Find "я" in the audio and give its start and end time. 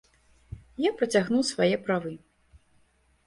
0.85-0.91